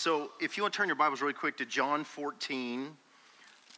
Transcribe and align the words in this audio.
So, 0.00 0.30
if 0.38 0.56
you 0.56 0.62
want 0.62 0.74
to 0.74 0.76
turn 0.76 0.86
your 0.86 0.94
Bibles 0.94 1.20
really 1.20 1.34
quick 1.34 1.56
to 1.56 1.66
John 1.66 2.04
14, 2.04 2.96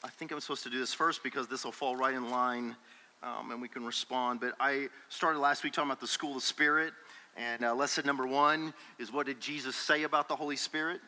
I 0.04 0.08
think 0.08 0.30
I'm 0.30 0.40
supposed 0.40 0.62
to 0.64 0.68
do 0.68 0.78
this 0.78 0.92
first 0.92 1.22
because 1.22 1.48
this 1.48 1.64
will 1.64 1.72
fall 1.72 1.96
right 1.96 2.12
in 2.12 2.28
line 2.28 2.76
um, 3.22 3.52
and 3.52 3.62
we 3.62 3.68
can 3.68 3.86
respond. 3.86 4.38
But 4.38 4.52
I 4.60 4.90
started 5.08 5.38
last 5.38 5.64
week 5.64 5.72
talking 5.72 5.88
about 5.88 5.98
the 5.98 6.06
school 6.06 6.36
of 6.36 6.42
spirit. 6.42 6.92
And 7.38 7.64
uh, 7.64 7.74
lesson 7.74 8.04
number 8.04 8.26
one 8.26 8.74
is 8.98 9.10
what 9.10 9.24
did 9.24 9.40
Jesus 9.40 9.74
say 9.74 10.02
about 10.02 10.28
the 10.28 10.36
Holy 10.36 10.56
Spirit? 10.56 11.00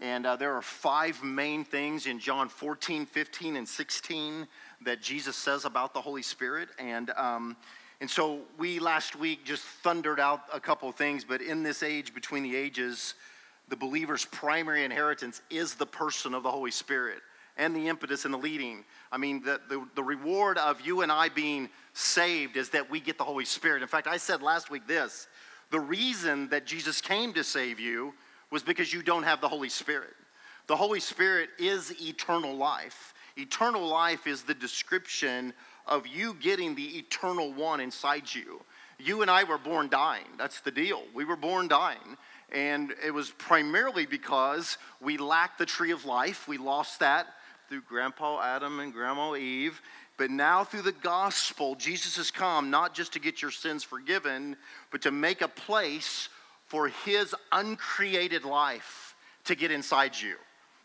And 0.00 0.26
uh, 0.26 0.34
there 0.34 0.52
are 0.54 0.62
five 0.62 1.22
main 1.22 1.62
things 1.62 2.08
in 2.08 2.18
John 2.18 2.48
14, 2.48 3.06
15, 3.06 3.54
and 3.54 3.68
16 3.68 4.48
that 4.82 5.00
Jesus 5.00 5.36
says 5.36 5.66
about 5.66 5.94
the 5.94 6.00
Holy 6.00 6.22
Spirit. 6.22 6.70
And, 6.80 7.10
um, 7.10 7.56
and 8.00 8.10
so 8.10 8.40
we 8.58 8.80
last 8.80 9.14
week 9.14 9.44
just 9.44 9.62
thundered 9.62 10.18
out 10.18 10.40
a 10.52 10.58
couple 10.58 10.88
of 10.88 10.96
things, 10.96 11.24
but 11.24 11.42
in 11.42 11.62
this 11.62 11.84
age 11.84 12.12
between 12.12 12.42
the 12.42 12.56
ages, 12.56 13.14
the 13.68 13.76
believer's 13.76 14.24
primary 14.24 14.84
inheritance 14.84 15.42
is 15.50 15.74
the 15.74 15.86
person 15.86 16.34
of 16.34 16.42
the 16.42 16.50
Holy 16.50 16.70
Spirit 16.70 17.20
and 17.56 17.74
the 17.74 17.88
impetus 17.88 18.24
and 18.24 18.32
the 18.32 18.38
leading. 18.38 18.84
I 19.10 19.18
mean, 19.18 19.42
the, 19.42 19.60
the, 19.68 19.84
the, 19.94 20.02
reward 20.02 20.58
of 20.58 20.80
you 20.80 21.02
and 21.02 21.10
I 21.10 21.28
being 21.28 21.68
saved 21.92 22.56
is 22.56 22.70
that 22.70 22.88
we 22.88 23.00
get 23.00 23.18
the 23.18 23.24
Holy 23.24 23.44
Spirit. 23.44 23.82
In 23.82 23.88
fact, 23.88 24.06
I 24.06 24.16
said 24.16 24.42
last 24.42 24.70
week 24.70 24.86
this 24.86 25.26
the 25.70 25.80
reason 25.80 26.48
that 26.48 26.66
Jesus 26.66 27.00
came 27.00 27.32
to 27.34 27.44
save 27.44 27.78
you 27.78 28.14
was 28.50 28.62
because 28.62 28.92
you 28.92 29.02
don't 29.02 29.24
have 29.24 29.40
the 29.40 29.48
Holy 29.48 29.68
Spirit. 29.68 30.14
The 30.66 30.76
Holy 30.76 31.00
Spirit 31.00 31.50
is 31.58 31.94
eternal 32.00 32.54
life. 32.54 33.12
Eternal 33.36 33.86
life 33.86 34.26
is 34.26 34.42
the 34.42 34.54
description 34.54 35.52
of 35.86 36.06
you 36.06 36.34
getting 36.34 36.74
the 36.74 36.98
eternal 36.98 37.52
one 37.52 37.80
inside 37.80 38.32
you. 38.32 38.62
You 38.98 39.22
and 39.22 39.30
I 39.30 39.44
were 39.44 39.58
born 39.58 39.88
dying. 39.88 40.26
That's 40.36 40.60
the 40.60 40.70
deal. 40.70 41.02
We 41.14 41.24
were 41.24 41.36
born 41.36 41.68
dying. 41.68 42.16
And 42.52 42.94
it 43.04 43.12
was 43.12 43.30
primarily 43.30 44.06
because 44.06 44.78
we 45.00 45.18
lacked 45.18 45.58
the 45.58 45.66
tree 45.66 45.90
of 45.90 46.04
life. 46.04 46.48
We 46.48 46.58
lost 46.58 47.00
that 47.00 47.26
through 47.68 47.82
Grandpa 47.82 48.40
Adam 48.40 48.80
and 48.80 48.92
Grandma 48.92 49.34
Eve. 49.34 49.80
But 50.16 50.30
now, 50.30 50.64
through 50.64 50.82
the 50.82 50.92
gospel, 50.92 51.76
Jesus 51.76 52.16
has 52.16 52.30
come 52.30 52.70
not 52.70 52.94
just 52.94 53.12
to 53.12 53.20
get 53.20 53.40
your 53.40 53.52
sins 53.52 53.84
forgiven, 53.84 54.56
but 54.90 55.02
to 55.02 55.12
make 55.12 55.42
a 55.42 55.48
place 55.48 56.28
for 56.66 56.88
his 56.88 57.34
uncreated 57.52 58.44
life 58.44 59.14
to 59.44 59.54
get 59.54 59.70
inside 59.70 60.12
you. 60.20 60.34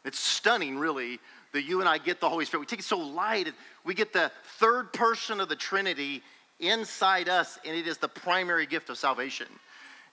It's 0.06 0.20
stunning, 0.20 0.78
really, 0.78 1.20
that 1.54 1.64
you 1.64 1.80
and 1.80 1.90
I 1.90 1.98
get 1.98 2.20
the 2.20 2.30
Holy 2.30 2.46
Spirit. 2.46 2.62
We 2.62 2.66
take 2.68 2.80
it 2.80 2.86
so 2.86 3.00
light. 3.00 3.52
We 3.84 3.94
get 3.94 4.14
the 4.14 4.32
third 4.60 4.94
person 4.94 5.40
of 5.40 5.50
the 5.50 5.56
Trinity 5.56 6.22
inside 6.60 7.28
us, 7.28 7.58
and 7.66 7.76
it 7.76 7.88
is 7.88 7.98
the 7.98 8.08
primary 8.08 8.66
gift 8.66 8.90
of 8.90 8.98
salvation. 8.98 9.48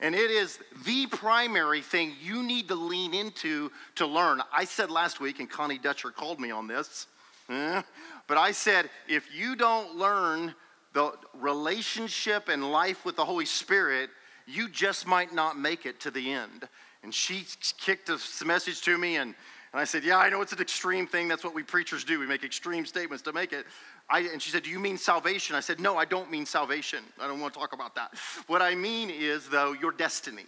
And 0.00 0.14
it 0.14 0.30
is 0.30 0.58
the 0.86 1.06
primary 1.06 1.82
thing 1.82 2.14
you 2.22 2.42
need 2.42 2.68
to 2.68 2.74
lean 2.74 3.12
into 3.12 3.70
to 3.96 4.06
learn. 4.06 4.40
I 4.52 4.64
said 4.64 4.90
last 4.90 5.20
week, 5.20 5.40
and 5.40 5.50
Connie 5.50 5.78
Dutcher 5.78 6.10
called 6.10 6.40
me 6.40 6.50
on 6.50 6.66
this, 6.66 7.06
eh, 7.50 7.82
but 8.26 8.38
I 8.38 8.52
said, 8.52 8.88
if 9.08 9.28
you 9.34 9.56
don't 9.56 9.96
learn 9.96 10.54
the 10.94 11.12
relationship 11.34 12.48
and 12.48 12.72
life 12.72 13.04
with 13.04 13.16
the 13.16 13.24
Holy 13.24 13.44
Spirit, 13.44 14.10
you 14.46 14.68
just 14.68 15.06
might 15.06 15.34
not 15.34 15.58
make 15.58 15.84
it 15.84 16.00
to 16.00 16.10
the 16.10 16.32
end. 16.32 16.66
And 17.02 17.14
she 17.14 17.46
kicked 17.78 18.08
a 18.08 18.18
message 18.44 18.82
to 18.82 18.96
me, 18.98 19.16
and, 19.16 19.34
and 19.72 19.80
I 19.80 19.84
said, 19.84 20.04
Yeah, 20.04 20.18
I 20.18 20.28
know 20.28 20.42
it's 20.42 20.52
an 20.52 20.60
extreme 20.60 21.06
thing. 21.06 21.28
That's 21.28 21.44
what 21.44 21.54
we 21.54 21.62
preachers 21.62 22.04
do. 22.04 22.18
We 22.18 22.26
make 22.26 22.44
extreme 22.44 22.84
statements 22.84 23.22
to 23.24 23.32
make 23.32 23.52
it. 23.52 23.66
I, 24.10 24.20
and 24.20 24.42
she 24.42 24.50
said, 24.50 24.64
Do 24.64 24.70
you 24.70 24.80
mean 24.80 24.98
salvation? 24.98 25.54
I 25.54 25.60
said, 25.60 25.80
No, 25.80 25.96
I 25.96 26.04
don't 26.04 26.30
mean 26.30 26.44
salvation. 26.44 27.04
I 27.20 27.26
don't 27.26 27.40
want 27.40 27.54
to 27.54 27.58
talk 27.60 27.72
about 27.72 27.94
that. 27.94 28.12
What 28.46 28.60
I 28.60 28.74
mean 28.74 29.10
is, 29.10 29.48
though, 29.48 29.72
your 29.72 29.92
destiny, 29.92 30.46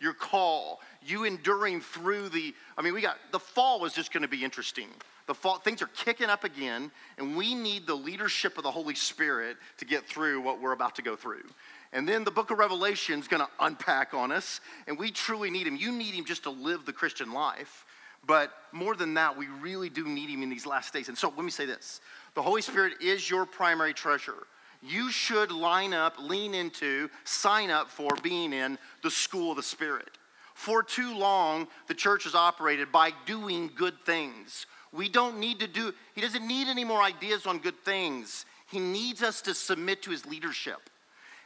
your 0.00 0.14
call, 0.14 0.80
you 1.04 1.24
enduring 1.24 1.80
through 1.80 2.28
the, 2.30 2.54
I 2.78 2.82
mean, 2.82 2.94
we 2.94 3.02
got, 3.02 3.18
the 3.32 3.40
fall 3.40 3.80
was 3.80 3.92
just 3.92 4.12
going 4.12 4.22
to 4.22 4.28
be 4.28 4.44
interesting. 4.44 4.88
The 5.26 5.34
fall, 5.34 5.58
things 5.58 5.82
are 5.82 5.88
kicking 5.88 6.28
up 6.28 6.44
again, 6.44 6.90
and 7.18 7.36
we 7.36 7.54
need 7.54 7.86
the 7.86 7.94
leadership 7.94 8.56
of 8.56 8.64
the 8.64 8.70
Holy 8.70 8.94
Spirit 8.94 9.56
to 9.78 9.84
get 9.84 10.06
through 10.06 10.40
what 10.40 10.60
we're 10.60 10.72
about 10.72 10.96
to 10.96 11.02
go 11.02 11.16
through. 11.16 11.44
And 11.92 12.08
then 12.08 12.24
the 12.24 12.30
book 12.30 12.50
of 12.50 12.58
Revelation 12.58 13.18
is 13.18 13.28
going 13.28 13.42
to 13.42 13.48
unpack 13.58 14.14
on 14.14 14.32
us, 14.32 14.60
and 14.86 14.98
we 14.98 15.10
truly 15.10 15.50
need 15.50 15.66
him. 15.66 15.76
You 15.76 15.92
need 15.92 16.14
him 16.14 16.24
just 16.24 16.44
to 16.44 16.50
live 16.50 16.86
the 16.86 16.92
Christian 16.92 17.32
life. 17.32 17.84
But 18.26 18.52
more 18.72 18.94
than 18.94 19.14
that, 19.14 19.36
we 19.36 19.46
really 19.46 19.88
do 19.88 20.06
need 20.06 20.28
him 20.28 20.42
in 20.42 20.50
these 20.50 20.66
last 20.66 20.92
days. 20.92 21.08
And 21.08 21.16
so 21.16 21.32
let 21.36 21.44
me 21.44 21.50
say 21.50 21.66
this 21.66 22.00
the 22.34 22.42
Holy 22.42 22.62
Spirit 22.62 22.94
is 23.02 23.28
your 23.28 23.46
primary 23.46 23.94
treasure. 23.94 24.46
You 24.82 25.10
should 25.10 25.52
line 25.52 25.92
up, 25.92 26.16
lean 26.18 26.54
into, 26.54 27.10
sign 27.24 27.70
up 27.70 27.90
for 27.90 28.10
being 28.22 28.52
in 28.52 28.78
the 29.02 29.10
school 29.10 29.50
of 29.50 29.56
the 29.56 29.62
Spirit. 29.62 30.16
For 30.54 30.82
too 30.82 31.16
long, 31.16 31.68
the 31.86 31.94
church 31.94 32.24
has 32.24 32.34
operated 32.34 32.90
by 32.92 33.12
doing 33.26 33.70
good 33.74 33.94
things. 34.04 34.66
We 34.92 35.08
don't 35.08 35.38
need 35.38 35.60
to 35.60 35.66
do, 35.66 35.92
he 36.14 36.20
doesn't 36.20 36.46
need 36.46 36.68
any 36.68 36.84
more 36.84 37.02
ideas 37.02 37.46
on 37.46 37.58
good 37.58 37.78
things. 37.84 38.44
He 38.70 38.78
needs 38.78 39.22
us 39.22 39.42
to 39.42 39.54
submit 39.54 40.02
to 40.02 40.10
his 40.10 40.26
leadership. 40.26 40.90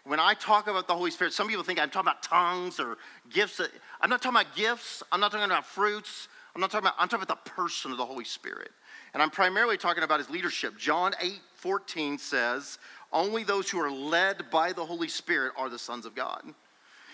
When 0.05 0.21
I 0.21 0.35
talk 0.35 0.67
about 0.67 0.87
the 0.87 0.95
Holy 0.95 1.11
Spirit, 1.11 1.33
some 1.33 1.49
people 1.49 1.65
think 1.65 1.81
I'm 1.81 1.89
talking 1.89 2.09
about 2.09 2.23
tongues 2.23 2.79
or 2.79 2.99
gifts. 3.31 3.61
I'm 4.01 4.11
not 4.11 4.21
talking 4.21 4.39
about 4.39 4.55
gifts. 4.55 5.03
I'm 5.11 5.21
not 5.21 5.33
talking 5.33 5.47
about 5.47 5.65
fruits. 5.65 6.29
I'm 6.55 6.61
not 6.61 6.71
talking 6.71 6.87
about, 6.87 6.97
I'm 6.99 7.09
talking 7.09 7.25
about 7.25 7.45
the 7.45 7.51
person 7.51 7.91
of 7.91 7.97
the 7.97 8.05
Holy 8.05 8.25
Spirit. 8.25 8.71
And 9.15 9.23
I'm 9.23 9.31
primarily 9.31 9.79
talking 9.79 10.03
about 10.03 10.19
his 10.19 10.29
leadership. 10.29 10.77
John 10.77 11.15
8 11.21 11.41
14 11.55 12.19
says, 12.19 12.79
Only 13.13 13.45
those 13.45 13.71
who 13.71 13.81
are 13.81 13.91
led 13.91 14.51
by 14.51 14.73
the 14.73 14.85
Holy 14.85 15.09
Spirit 15.09 15.55
are 15.57 15.71
the 15.71 15.79
sons 15.79 16.05
of 16.05 16.15
God. 16.15 16.43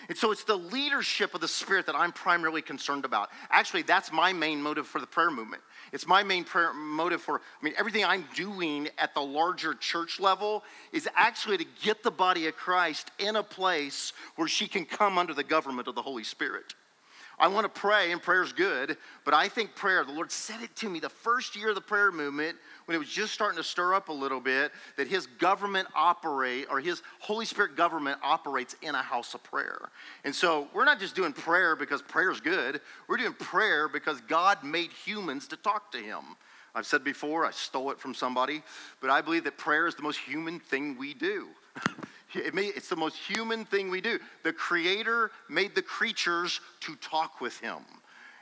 And 0.09 0.17
so 0.17 0.31
it's 0.31 0.43
the 0.43 0.57
leadership 0.57 1.35
of 1.35 1.41
the 1.41 1.47
Spirit 1.47 1.85
that 1.85 1.95
I'm 1.95 2.11
primarily 2.11 2.61
concerned 2.61 3.05
about. 3.05 3.29
Actually, 3.49 3.83
that's 3.83 4.11
my 4.11 4.33
main 4.33 4.61
motive 4.61 4.87
for 4.87 4.99
the 4.99 5.07
prayer 5.07 5.29
movement. 5.29 5.61
It's 5.93 6.07
my 6.07 6.23
main 6.23 6.43
prayer 6.43 6.73
motive 6.73 7.21
for, 7.21 7.39
I 7.39 7.63
mean, 7.63 7.75
everything 7.77 8.03
I'm 8.03 8.25
doing 8.35 8.89
at 8.97 9.13
the 9.13 9.21
larger 9.21 9.75
church 9.75 10.19
level 10.19 10.63
is 10.91 11.07
actually 11.15 11.59
to 11.59 11.65
get 11.83 12.01
the 12.01 12.11
body 12.11 12.47
of 12.47 12.55
Christ 12.55 13.11
in 13.19 13.35
a 13.35 13.43
place 13.43 14.11
where 14.37 14.47
she 14.47 14.67
can 14.67 14.85
come 14.85 15.17
under 15.17 15.33
the 15.33 15.43
government 15.43 15.87
of 15.87 15.95
the 15.95 16.01
Holy 16.01 16.23
Spirit. 16.23 16.73
I 17.41 17.47
want 17.47 17.63
to 17.63 17.81
pray, 17.81 18.11
and 18.11 18.21
prayer's 18.21 18.53
good, 18.53 18.97
but 19.25 19.33
I 19.33 19.49
think 19.49 19.73
prayer, 19.73 20.05
the 20.05 20.11
Lord 20.11 20.31
said 20.31 20.61
it 20.61 20.75
to 20.75 20.89
me 20.89 20.99
the 20.99 21.09
first 21.09 21.55
year 21.55 21.69
of 21.69 21.75
the 21.75 21.81
prayer 21.81 22.11
movement 22.11 22.55
when 22.85 22.95
it 22.95 22.99
was 22.99 23.09
just 23.09 23.33
starting 23.33 23.57
to 23.57 23.63
stir 23.63 23.95
up 23.95 24.09
a 24.09 24.13
little 24.13 24.39
bit 24.39 24.71
that 24.95 25.07
His 25.07 25.25
government 25.25 25.87
operate, 25.95 26.67
or 26.69 26.79
His 26.79 27.01
Holy 27.19 27.45
Spirit 27.47 27.75
government 27.75 28.19
operates 28.21 28.75
in 28.83 28.93
a 28.93 29.01
house 29.01 29.33
of 29.33 29.41
prayer. 29.41 29.89
And 30.23 30.35
so 30.35 30.67
we're 30.71 30.85
not 30.85 30.99
just 30.99 31.15
doing 31.15 31.33
prayer 31.33 31.75
because 31.75 32.03
prayer's 32.03 32.39
good, 32.39 32.79
we're 33.07 33.17
doing 33.17 33.33
prayer 33.33 33.87
because 33.89 34.21
God 34.21 34.63
made 34.63 34.91
humans 34.91 35.47
to 35.47 35.57
talk 35.57 35.91
to 35.93 35.97
Him. 35.97 36.21
I've 36.75 36.85
said 36.85 37.03
before, 37.03 37.43
I 37.47 37.51
stole 37.51 37.89
it 37.89 37.99
from 37.99 38.13
somebody, 38.13 38.61
but 39.01 39.09
I 39.09 39.21
believe 39.21 39.45
that 39.45 39.57
prayer 39.57 39.87
is 39.87 39.95
the 39.95 40.03
most 40.03 40.19
human 40.19 40.59
thing 40.59 40.95
we 40.95 41.15
do. 41.15 41.47
It 42.33 42.53
may, 42.53 42.65
it's 42.65 42.89
the 42.89 42.95
most 42.95 43.17
human 43.17 43.65
thing 43.65 43.89
we 43.89 44.01
do. 44.01 44.19
The 44.43 44.53
Creator 44.53 45.31
made 45.49 45.75
the 45.75 45.81
creatures 45.81 46.61
to 46.81 46.95
talk 46.95 47.41
with 47.41 47.59
Him. 47.59 47.79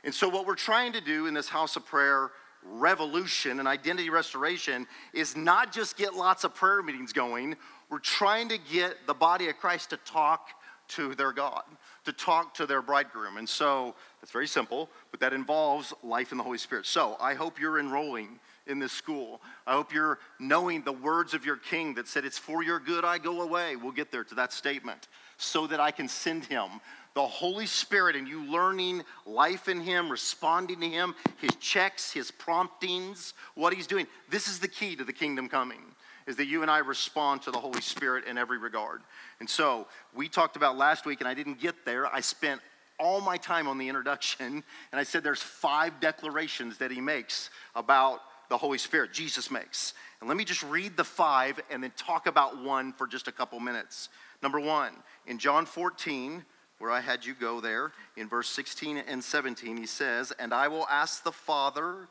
And 0.04 0.14
so, 0.14 0.28
what 0.28 0.46
we're 0.46 0.54
trying 0.54 0.92
to 0.92 1.00
do 1.00 1.26
in 1.26 1.34
this 1.34 1.48
house 1.48 1.76
of 1.76 1.84
prayer 1.84 2.30
revolution 2.64 3.58
and 3.58 3.66
identity 3.66 4.10
restoration 4.10 4.86
is 5.12 5.36
not 5.36 5.72
just 5.72 5.96
get 5.96 6.14
lots 6.14 6.44
of 6.44 6.54
prayer 6.54 6.82
meetings 6.82 7.12
going, 7.12 7.56
we're 7.88 7.98
trying 7.98 8.48
to 8.48 8.58
get 8.58 9.06
the 9.06 9.14
body 9.14 9.48
of 9.48 9.56
Christ 9.56 9.90
to 9.90 9.96
talk 9.98 10.48
to 10.88 11.14
their 11.14 11.32
God, 11.32 11.62
to 12.04 12.12
talk 12.12 12.54
to 12.54 12.66
their 12.66 12.82
bridegroom. 12.82 13.36
And 13.36 13.48
so, 13.48 13.94
it's 14.22 14.32
very 14.32 14.46
simple, 14.46 14.88
but 15.10 15.20
that 15.20 15.32
involves 15.32 15.92
life 16.02 16.32
in 16.32 16.38
the 16.38 16.44
Holy 16.44 16.58
Spirit. 16.58 16.86
So, 16.86 17.16
I 17.20 17.34
hope 17.34 17.60
you're 17.60 17.78
enrolling 17.78 18.40
in 18.70 18.78
this 18.78 18.92
school. 18.92 19.42
I 19.66 19.72
hope 19.72 19.92
you're 19.92 20.18
knowing 20.38 20.82
the 20.82 20.92
words 20.92 21.34
of 21.34 21.44
your 21.44 21.56
king 21.56 21.94
that 21.94 22.08
said, 22.08 22.24
It's 22.24 22.38
for 22.38 22.62
your 22.62 22.78
good 22.78 23.04
I 23.04 23.18
go 23.18 23.42
away. 23.42 23.76
We'll 23.76 23.92
get 23.92 24.10
there 24.10 24.24
to 24.24 24.34
that 24.36 24.52
statement 24.52 25.08
so 25.36 25.66
that 25.66 25.80
I 25.80 25.90
can 25.90 26.08
send 26.08 26.44
him. 26.44 26.80
The 27.14 27.26
Holy 27.26 27.66
Spirit 27.66 28.14
and 28.14 28.28
you 28.28 28.44
learning 28.44 29.02
life 29.26 29.68
in 29.68 29.80
Him, 29.80 30.10
responding 30.10 30.80
to 30.80 30.88
Him, 30.88 31.14
His 31.40 31.56
checks, 31.56 32.12
His 32.12 32.30
promptings, 32.30 33.34
what 33.54 33.74
He's 33.74 33.88
doing. 33.88 34.06
This 34.30 34.46
is 34.46 34.60
the 34.60 34.68
key 34.68 34.94
to 34.94 35.02
the 35.02 35.12
kingdom 35.12 35.48
coming, 35.48 35.80
is 36.28 36.36
that 36.36 36.46
you 36.46 36.62
and 36.62 36.70
I 36.70 36.78
respond 36.78 37.42
to 37.42 37.50
the 37.50 37.58
Holy 37.58 37.80
Spirit 37.80 38.26
in 38.26 38.38
every 38.38 38.58
regard. 38.58 39.02
And 39.40 39.50
so 39.50 39.88
we 40.14 40.28
talked 40.28 40.54
about 40.54 40.78
last 40.78 41.04
week, 41.04 41.20
and 41.20 41.28
I 41.28 41.34
didn't 41.34 41.60
get 41.60 41.84
there. 41.84 42.06
I 42.06 42.20
spent 42.20 42.60
all 43.00 43.20
my 43.20 43.36
time 43.36 43.66
on 43.66 43.78
the 43.78 43.88
introduction, 43.88 44.62
and 44.92 45.00
I 45.00 45.02
said 45.02 45.24
there's 45.24 45.42
five 45.42 45.98
declarations 45.98 46.78
that 46.78 46.92
He 46.92 47.00
makes 47.00 47.50
about 47.74 48.20
the 48.50 48.58
Holy 48.58 48.78
Spirit, 48.78 49.12
Jesus 49.14 49.50
makes. 49.50 49.94
And 50.20 50.28
let 50.28 50.36
me 50.36 50.44
just 50.44 50.62
read 50.64 50.96
the 50.96 51.04
five 51.04 51.58
and 51.70 51.82
then 51.82 51.92
talk 51.96 52.26
about 52.26 52.62
one 52.62 52.92
for 52.92 53.06
just 53.06 53.28
a 53.28 53.32
couple 53.32 53.58
minutes. 53.60 54.10
Number 54.42 54.60
one, 54.60 54.92
in 55.26 55.38
John 55.38 55.64
14, 55.64 56.44
where 56.78 56.90
I 56.90 57.00
had 57.00 57.24
you 57.24 57.34
go 57.34 57.60
there, 57.60 57.92
in 58.16 58.28
verse 58.28 58.48
16 58.48 58.98
and 58.98 59.22
17, 59.22 59.76
he 59.76 59.86
says, 59.86 60.32
And 60.38 60.52
I 60.52 60.66
will 60.68 60.86
ask 60.90 61.22
the 61.22 61.32
Father, 61.32 62.08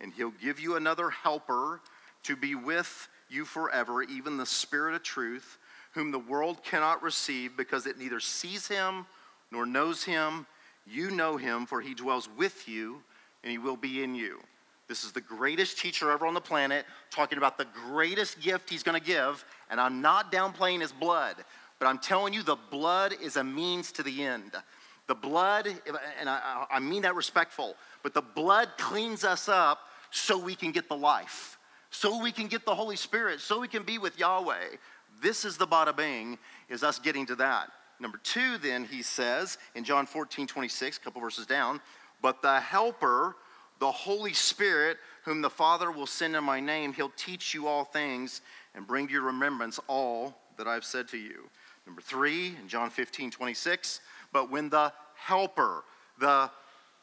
and 0.00 0.12
he'll 0.12 0.32
give 0.42 0.58
you 0.58 0.76
another 0.76 1.10
helper 1.10 1.80
to 2.24 2.36
be 2.36 2.54
with 2.54 3.08
you 3.28 3.44
forever, 3.44 4.02
even 4.02 4.38
the 4.38 4.46
Spirit 4.46 4.94
of 4.94 5.02
truth, 5.02 5.58
whom 5.92 6.10
the 6.10 6.18
world 6.18 6.64
cannot 6.64 7.02
receive 7.02 7.56
because 7.56 7.86
it 7.86 7.98
neither 7.98 8.20
sees 8.20 8.66
him 8.66 9.06
nor 9.50 9.66
knows 9.66 10.04
him. 10.04 10.46
You 10.86 11.10
know 11.10 11.36
him, 11.36 11.66
for 11.66 11.82
he 11.82 11.94
dwells 11.94 12.28
with 12.36 12.66
you, 12.66 13.02
and 13.44 13.52
he 13.52 13.58
will 13.58 13.76
be 13.76 14.02
in 14.02 14.14
you. 14.14 14.40
This 14.92 15.04
is 15.04 15.12
the 15.12 15.22
greatest 15.22 15.78
teacher 15.78 16.10
ever 16.10 16.26
on 16.26 16.34
the 16.34 16.40
planet, 16.42 16.84
talking 17.10 17.38
about 17.38 17.56
the 17.56 17.64
greatest 17.88 18.38
gift 18.42 18.68
he's 18.68 18.82
going 18.82 19.00
to 19.00 19.06
give. 19.06 19.42
And 19.70 19.80
I'm 19.80 20.02
not 20.02 20.30
downplaying 20.30 20.82
his 20.82 20.92
blood, 20.92 21.36
but 21.78 21.86
I'm 21.86 21.96
telling 21.96 22.34
you, 22.34 22.42
the 22.42 22.58
blood 22.70 23.14
is 23.22 23.36
a 23.36 23.42
means 23.42 23.90
to 23.92 24.02
the 24.02 24.22
end. 24.22 24.52
The 25.06 25.14
blood, 25.14 25.66
and 26.20 26.28
I, 26.28 26.66
I 26.70 26.78
mean 26.78 27.00
that 27.02 27.14
respectful, 27.14 27.74
but 28.02 28.12
the 28.12 28.20
blood 28.20 28.68
cleans 28.76 29.24
us 29.24 29.48
up 29.48 29.78
so 30.10 30.36
we 30.36 30.54
can 30.54 30.72
get 30.72 30.90
the 30.90 30.96
life, 30.96 31.56
so 31.88 32.22
we 32.22 32.30
can 32.30 32.46
get 32.46 32.66
the 32.66 32.74
Holy 32.74 32.96
Spirit, 32.96 33.40
so 33.40 33.60
we 33.60 33.68
can 33.68 33.84
be 33.84 33.96
with 33.96 34.18
Yahweh. 34.18 34.76
This 35.22 35.46
is 35.46 35.56
the 35.56 35.66
bada 35.66 35.96
bing, 35.96 36.36
is 36.68 36.82
us 36.82 36.98
getting 36.98 37.24
to 37.28 37.34
that. 37.36 37.70
Number 37.98 38.18
two, 38.22 38.58
then, 38.58 38.84
he 38.84 39.00
says 39.00 39.56
in 39.74 39.84
John 39.84 40.04
14, 40.04 40.46
26, 40.46 40.98
a 40.98 41.00
couple 41.00 41.22
verses 41.22 41.46
down, 41.46 41.80
but 42.20 42.42
the 42.42 42.60
helper, 42.60 43.36
the 43.82 43.90
Holy 43.90 44.32
Spirit, 44.32 44.96
whom 45.24 45.42
the 45.42 45.50
Father 45.50 45.90
will 45.90 46.06
send 46.06 46.36
in 46.36 46.44
my 46.44 46.60
name, 46.60 46.92
he'll 46.92 47.10
teach 47.16 47.52
you 47.52 47.66
all 47.66 47.82
things 47.82 48.40
and 48.76 48.86
bring 48.86 49.08
to 49.08 49.12
your 49.12 49.22
remembrance 49.22 49.80
all 49.88 50.36
that 50.56 50.68
I've 50.68 50.84
said 50.84 51.08
to 51.08 51.18
you. 51.18 51.48
Number 51.84 52.00
three, 52.00 52.54
in 52.62 52.68
John 52.68 52.90
15, 52.90 53.32
26, 53.32 54.00
but 54.32 54.52
when 54.52 54.68
the 54.68 54.92
helper, 55.16 55.82
the 56.20 56.48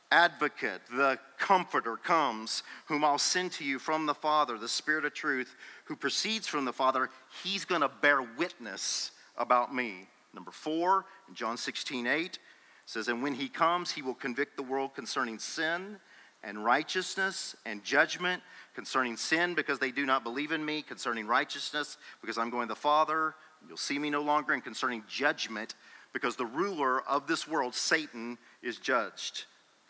advocate, 0.10 0.80
the 0.90 1.20
comforter 1.38 1.98
comes, 1.98 2.64
whom 2.86 3.04
I'll 3.04 3.18
send 3.18 3.52
to 3.54 3.66
you 3.66 3.78
from 3.78 4.06
the 4.06 4.14
Father, 4.14 4.58
the 4.58 4.70
Spirit 4.70 5.04
of 5.04 5.14
truth, 5.14 5.58
who 5.84 5.98
proceeds 5.98 6.48
from 6.48 6.64
the 6.64 6.72
Father, 6.72 7.10
he's 7.44 7.66
going 7.66 7.82
to 7.82 7.92
bear 8.02 8.22
witness 8.22 9.12
about 9.38 9.76
me. 9.76 10.08
Number 10.34 10.52
four, 10.52 11.04
in 11.28 11.36
John 11.36 11.58
16, 11.58 12.08
8, 12.08 12.40
says, 12.86 13.10
And 13.10 13.22
when 13.22 13.34
he 13.34 13.50
comes, 13.50 13.92
he 13.92 14.02
will 14.02 14.14
convict 14.14 14.56
the 14.56 14.64
world 14.64 14.96
concerning 14.96 15.40
sin 15.40 16.00
and 16.44 16.64
righteousness 16.64 17.56
and 17.66 17.84
judgment, 17.84 18.42
concerning 18.76 19.18
sin 19.18 19.56
because 19.56 19.80
they 19.80 19.92
do 19.92 20.06
not 20.06 20.24
believe 20.24 20.52
in 20.52 20.64
me, 20.64 20.82
concerning 20.82 21.28
righteousness 21.28 21.98
because 22.22 22.38
I'm 22.38 22.50
going 22.50 22.68
to 22.68 22.74
the 22.74 22.80
Father, 22.80 23.36
you'll 23.68 23.78
see 23.78 24.00
me 24.00 24.10
no 24.10 24.22
longer, 24.22 24.54
and 24.54 24.64
concerning 24.64 25.04
judgment 25.08 25.76
because 26.14 26.36
the 26.36 26.46
ruler 26.46 27.02
of 27.02 27.28
this 27.28 27.48
world, 27.48 27.76
Satan, 27.76 28.38
is 28.62 28.78
judged. 28.78 29.46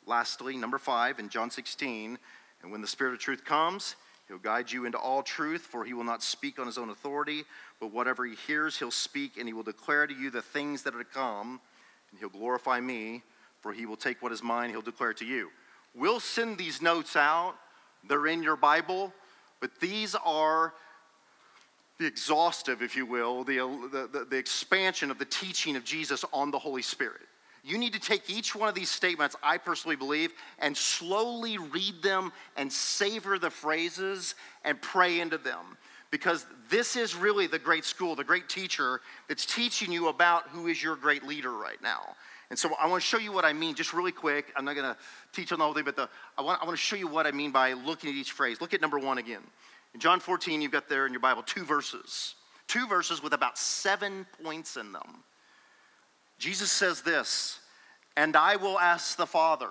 Lastly, 0.05 0.57
number 0.57 0.77
five, 0.77 1.19
in 1.19 1.29
John 1.29 1.51
16, 1.51 2.17
and 2.61 2.71
when 2.71 2.81
the 2.81 2.87
Spirit 2.87 3.13
of 3.13 3.19
truth 3.19 3.45
comes, 3.45 3.95
he'll 4.27 4.37
guide 4.37 4.71
you 4.71 4.85
into 4.85 4.97
all 4.97 5.21
truth, 5.21 5.61
for 5.61 5.85
he 5.85 5.93
will 5.93 6.03
not 6.03 6.23
speak 6.23 6.59
on 6.59 6.65
his 6.65 6.77
own 6.77 6.89
authority, 6.89 7.43
but 7.79 7.93
whatever 7.93 8.25
he 8.25 8.35
hears, 8.47 8.77
he'll 8.77 8.91
speak, 8.91 9.37
and 9.37 9.47
he 9.47 9.53
will 9.53 9.63
declare 9.63 10.07
to 10.07 10.13
you 10.13 10.29
the 10.29 10.41
things 10.41 10.83
that 10.83 10.95
are 10.95 11.03
to 11.03 11.05
come, 11.05 11.61
and 12.11 12.19
he'll 12.19 12.29
glorify 12.29 12.79
me, 12.79 13.21
for 13.61 13.71
he 13.71 13.85
will 13.85 13.97
take 13.97 14.21
what 14.21 14.31
is 14.31 14.41
mine, 14.41 14.69
he'll 14.71 14.81
declare 14.81 15.13
to 15.13 15.25
you. 15.25 15.49
We'll 15.95 16.19
send 16.19 16.57
these 16.57 16.81
notes 16.81 17.15
out, 17.15 17.55
they're 18.07 18.27
in 18.27 18.43
your 18.43 18.55
Bible, 18.55 19.13
but 19.59 19.79
these 19.79 20.15
are 20.15 20.73
the 21.97 22.05
exhaustive, 22.05 22.81
if 22.81 22.95
you 22.95 23.05
will, 23.05 23.43
the, 23.43 23.57
the, 23.91 24.25
the, 24.29 24.37
expansion 24.37 25.11
of 25.11 25.19
the 25.19 25.25
teaching 25.25 25.75
of 25.75 25.83
Jesus 25.83 26.23
on 26.31 26.49
the 26.49 26.57
Holy 26.57 26.81
Spirit. 26.81 27.27
You 27.61 27.77
need 27.77 27.91
to 27.91 27.99
take 27.99 28.29
each 28.29 28.55
one 28.55 28.69
of 28.69 28.75
these 28.75 28.89
statements, 28.89 29.35
I 29.43 29.57
personally 29.57 29.97
believe, 29.97 30.31
and 30.59 30.75
slowly 30.75 31.57
read 31.57 32.01
them 32.01 32.31
and 32.55 32.71
savor 32.71 33.37
the 33.37 33.49
phrases 33.49 34.35
and 34.63 34.81
pray 34.81 35.19
into 35.19 35.37
them. 35.37 35.77
Because 36.09 36.45
this 36.69 36.95
is 36.95 37.15
really 37.15 37.47
the 37.47 37.59
great 37.59 37.83
school, 37.83 38.15
the 38.15 38.23
great 38.23 38.47
teacher 38.47 39.01
that's 39.27 39.45
teaching 39.45 39.91
you 39.91 40.07
about 40.07 40.47
who 40.47 40.67
is 40.67 40.81
your 40.81 40.95
great 40.95 41.23
leader 41.25 41.51
right 41.51 41.81
now. 41.83 42.15
And 42.49 42.57
so 42.57 42.73
I 42.79 42.87
want 42.87 43.01
to 43.01 43.07
show 43.07 43.19
you 43.19 43.31
what 43.31 43.45
I 43.45 43.53
mean 43.53 43.75
just 43.75 43.93
really 43.93 44.11
quick. 44.11 44.51
I'm 44.55 44.65
not 44.65 44.75
going 44.75 44.91
to 44.91 44.97
teach 45.33 45.51
on 45.51 45.59
the 45.59 45.65
whole 45.65 45.73
thing, 45.73 45.83
but 45.83 45.95
the, 45.95 46.09
I, 46.37 46.41
want, 46.41 46.61
I 46.61 46.65
want 46.65 46.77
to 46.77 46.83
show 46.83 46.95
you 46.95 47.07
what 47.07 47.27
I 47.27 47.31
mean 47.31 47.51
by 47.51 47.73
looking 47.73 48.09
at 48.09 48.15
each 48.15 48.31
phrase. 48.31 48.59
Look 48.59 48.73
at 48.73 48.81
number 48.81 48.97
one 48.97 49.19
again. 49.19 49.41
In 49.93 49.99
John 49.99 50.19
14, 50.19 50.61
you've 50.61 50.71
got 50.71 50.89
there 50.89 51.05
in 51.05 51.13
your 51.13 51.19
Bible 51.19 51.43
two 51.43 51.63
verses, 51.63 52.35
two 52.67 52.87
verses 52.87 53.21
with 53.21 53.33
about 53.33 53.57
seven 53.57 54.25
points 54.43 54.77
in 54.77 54.91
them. 54.91 55.23
Jesus 56.39 56.71
says 56.71 57.01
this, 57.01 57.59
and 58.17 58.35
I 58.35 58.55
will 58.55 58.79
ask 58.79 59.17
the 59.17 59.25
Father. 59.25 59.69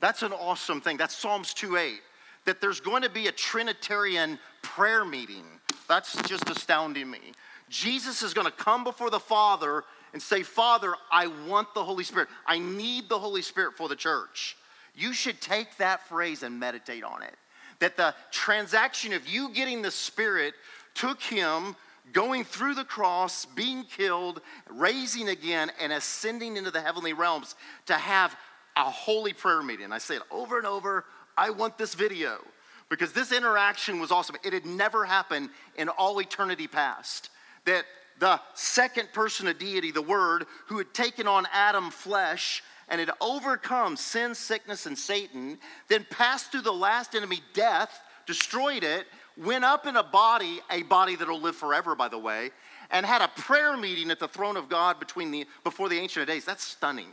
That's 0.00 0.22
an 0.22 0.32
awesome 0.32 0.80
thing. 0.80 0.96
That's 0.96 1.16
Psalms 1.16 1.54
2:8. 1.54 1.98
That 2.44 2.60
there's 2.60 2.80
going 2.80 3.02
to 3.02 3.10
be 3.10 3.26
a 3.26 3.32
Trinitarian 3.32 4.38
prayer 4.62 5.04
meeting. 5.04 5.44
That's 5.88 6.20
just 6.22 6.48
astounding 6.48 7.10
me. 7.10 7.32
Jesus 7.68 8.22
is 8.22 8.32
going 8.34 8.46
to 8.46 8.52
come 8.52 8.84
before 8.84 9.10
the 9.10 9.20
Father 9.20 9.84
and 10.12 10.22
say, 10.22 10.42
Father, 10.42 10.94
I 11.10 11.26
want 11.48 11.74
the 11.74 11.84
Holy 11.84 12.04
Spirit. 12.04 12.28
I 12.46 12.58
need 12.58 13.08
the 13.08 13.18
Holy 13.18 13.42
Spirit 13.42 13.76
for 13.76 13.88
the 13.88 13.96
church. 13.96 14.56
You 14.94 15.12
should 15.12 15.40
take 15.40 15.76
that 15.76 16.06
phrase 16.08 16.42
and 16.42 16.58
meditate 16.58 17.04
on 17.04 17.22
it 17.22 17.36
that 17.78 17.96
the 17.96 18.14
transaction 18.30 19.12
of 19.12 19.26
you 19.28 19.50
getting 19.50 19.82
the 19.82 19.90
Spirit 19.90 20.54
took 20.94 21.20
him 21.22 21.76
going 22.12 22.44
through 22.44 22.74
the 22.74 22.84
cross, 22.84 23.44
being 23.44 23.84
killed, 23.84 24.40
raising 24.70 25.28
again, 25.28 25.70
and 25.80 25.92
ascending 25.92 26.56
into 26.56 26.70
the 26.70 26.80
heavenly 26.80 27.12
realms 27.12 27.54
to 27.86 27.94
have 27.94 28.36
a 28.76 28.84
holy 28.84 29.32
prayer 29.32 29.62
meeting. 29.62 29.92
I 29.92 29.98
say 29.98 30.16
it 30.16 30.22
over 30.30 30.58
and 30.58 30.66
over. 30.66 31.04
I 31.36 31.50
want 31.50 31.76
this 31.78 31.94
video 31.94 32.38
because 32.88 33.12
this 33.12 33.32
interaction 33.32 34.00
was 34.00 34.12
awesome. 34.12 34.36
It 34.44 34.52
had 34.52 34.64
never 34.64 35.04
happened 35.04 35.50
in 35.76 35.88
all 35.88 36.20
eternity 36.20 36.68
past. 36.68 37.30
That 37.64 37.84
the 38.18 38.40
second 38.54 39.12
person 39.12 39.46
of 39.46 39.58
deity, 39.58 39.90
the 39.90 40.02
Word, 40.02 40.46
who 40.66 40.78
had 40.78 40.92
taken 40.94 41.26
on 41.26 41.46
Adam 41.52 41.90
flesh 41.90 42.62
and 42.88 43.00
had 43.00 43.10
overcome 43.20 43.96
sin, 43.96 44.34
sickness, 44.34 44.86
and 44.86 44.96
Satan, 44.96 45.58
then 45.88 46.06
passed 46.10 46.52
through 46.52 46.62
the 46.62 46.72
last 46.72 47.14
enemy, 47.14 47.40
death, 47.52 48.00
destroyed 48.26 48.84
it, 48.84 49.06
went 49.36 49.64
up 49.64 49.86
in 49.86 49.96
a 49.96 50.02
body, 50.02 50.60
a 50.70 50.82
body 50.82 51.16
that'll 51.16 51.40
live 51.40 51.56
forever, 51.56 51.94
by 51.94 52.08
the 52.08 52.18
way, 52.18 52.50
and 52.90 53.04
had 53.04 53.22
a 53.22 53.28
prayer 53.28 53.76
meeting 53.76 54.10
at 54.10 54.20
the 54.20 54.28
throne 54.28 54.56
of 54.56 54.68
God 54.68 55.00
between 55.00 55.30
the, 55.30 55.46
before 55.64 55.88
the 55.88 55.98
Ancient 55.98 56.22
of 56.22 56.28
Days. 56.28 56.44
That's 56.44 56.64
stunning. 56.64 57.08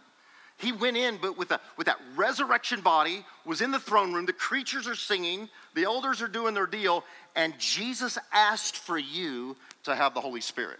He 0.57 0.71
went 0.71 0.95
in, 0.95 1.17
but 1.19 1.37
with, 1.37 1.51
a, 1.51 1.59
with 1.77 1.87
that 1.87 1.99
resurrection 2.15 2.81
body, 2.81 3.25
was 3.45 3.61
in 3.61 3.71
the 3.71 3.79
throne 3.79 4.13
room. 4.13 4.25
The 4.25 4.33
creatures 4.33 4.87
are 4.87 4.95
singing, 4.95 5.49
the 5.73 5.83
elders 5.83 6.21
are 6.21 6.27
doing 6.27 6.53
their 6.53 6.67
deal, 6.67 7.03
and 7.35 7.57
Jesus 7.57 8.17
asked 8.31 8.77
for 8.77 8.97
you 8.97 9.57
to 9.83 9.95
have 9.95 10.13
the 10.13 10.21
Holy 10.21 10.41
Spirit. 10.41 10.79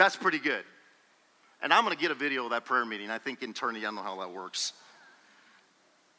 That's 0.00 0.16
pretty 0.16 0.38
good. 0.38 0.64
And 1.60 1.74
I'm 1.74 1.84
going 1.84 1.94
to 1.94 2.00
get 2.00 2.10
a 2.10 2.14
video 2.14 2.44
of 2.44 2.52
that 2.52 2.64
prayer 2.64 2.86
meeting. 2.86 3.10
I 3.10 3.18
think 3.18 3.42
in 3.42 3.50
eternity, 3.50 3.80
I 3.80 3.88
don't 3.88 3.96
know 3.96 4.02
how 4.02 4.18
that 4.20 4.32
works. 4.32 4.72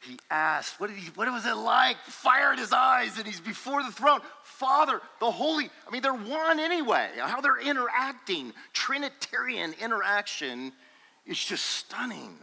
He 0.02 0.20
asked, 0.30 0.78
what, 0.78 0.86
did 0.86 0.98
he, 1.00 1.10
what 1.16 1.28
was 1.32 1.44
it 1.46 1.56
like? 1.56 1.96
Fire 2.04 2.52
in 2.52 2.60
his 2.60 2.72
eyes, 2.72 3.18
and 3.18 3.26
he's 3.26 3.40
before 3.40 3.82
the 3.82 3.90
throne. 3.90 4.20
Father, 4.44 5.00
the 5.18 5.32
Holy, 5.32 5.68
I 5.84 5.90
mean, 5.90 6.00
they're 6.00 6.14
one 6.14 6.60
anyway. 6.60 7.08
How 7.18 7.40
they're 7.40 7.60
interacting, 7.60 8.52
Trinitarian 8.72 9.74
interaction 9.82 10.70
is 11.26 11.44
just 11.44 11.64
stunning. 11.64 12.36